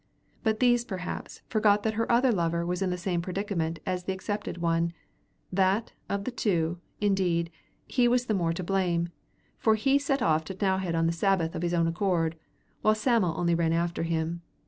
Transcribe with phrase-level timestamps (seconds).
[0.41, 4.13] But these perhaps forgot that her other lover was in the same predicament as the
[4.13, 4.93] accepted one
[5.53, 7.51] that, of the two, indeed,
[7.85, 9.09] he was the more to blame,
[9.59, 12.35] for he set off to T'nowhead on the Sabbath of his own accord,
[12.81, 14.41] while Sam'l only ran after him.